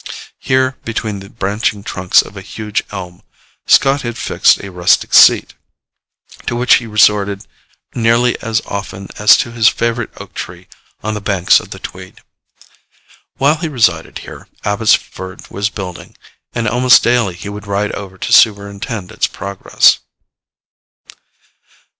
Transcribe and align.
Here, 0.39 0.77
between 0.83 1.19
the 1.19 1.29
branching 1.29 1.83
trunks 1.83 2.23
of 2.23 2.35
a 2.35 2.41
huge 2.41 2.83
elm, 2.89 3.21
Scott 3.67 4.01
had 4.01 4.17
fixed 4.17 4.59
a 4.63 4.71
rustic 4.71 5.13
seat, 5.13 5.53
to 6.47 6.55
which 6.55 6.77
he 6.77 6.87
resorted 6.87 7.45
nearly 7.93 8.35
as 8.41 8.61
often 8.65 9.09
as 9.19 9.37
to 9.37 9.51
his 9.51 9.67
favorite 9.69 10.09
oak 10.17 10.33
tree 10.33 10.67
on 11.03 11.13
the 11.13 11.21
banks 11.21 11.59
of 11.59 11.69
the 11.69 11.77
Tweed. 11.77 12.19
While 13.37 13.57
he 13.57 13.67
resided 13.67 14.17
here, 14.25 14.47
Abbotsford 14.63 15.47
was 15.51 15.69
building; 15.69 16.17
and 16.53 16.67
almost 16.67 17.03
daily 17.03 17.35
he 17.35 17.49
would 17.49 17.67
ride 17.67 17.91
over 17.91 18.17
to 18.17 18.33
superintend 18.33 19.11
its 19.11 19.27
progress. 19.27 19.99